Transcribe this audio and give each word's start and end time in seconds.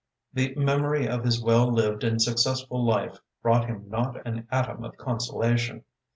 The 0.33 0.55
memory 0.55 1.07
of 1.07 1.23
his 1.23 1.39
well 1.39 1.71
lived 1.71 2.03
and 2.03 2.19
successful 2.19 2.83
life 2.83 3.19
brought 3.43 3.67
him 3.67 3.85
not 3.87 4.25
an 4.25 4.47
atom 4.49 4.83
of 4.83 4.97
consolation. 4.97 5.83